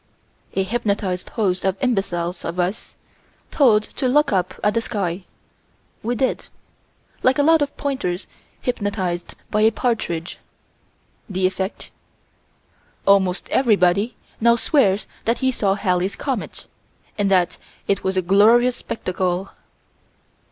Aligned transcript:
A 0.55 0.63
hypnotized 0.63 1.29
host 1.29 1.63
of 1.63 1.77
imbeciles 1.79 2.43
of 2.43 2.59
us: 2.59 2.95
told 3.51 3.83
to 3.83 4.07
look 4.07 4.33
up 4.33 4.55
at 4.63 4.73
the 4.73 4.81
sky: 4.81 5.25
we 6.01 6.15
did 6.15 6.47
like 7.21 7.37
a 7.37 7.43
lot 7.43 7.61
of 7.61 7.77
pointers 7.77 8.25
hypnotized 8.63 9.35
by 9.51 9.61
a 9.61 9.69
partridge. 9.71 10.39
The 11.29 11.45
effect: 11.45 11.91
Almost 13.05 13.47
everybody 13.49 14.15
now 14.39 14.55
swears 14.55 15.05
that 15.25 15.37
he 15.37 15.51
saw 15.51 15.75
Halley's 15.75 16.15
comet, 16.15 16.65
and 17.15 17.29
that 17.29 17.59
it 17.87 18.03
was 18.03 18.17
a 18.17 18.23
glorious 18.23 18.77
spectacle. 18.77 19.51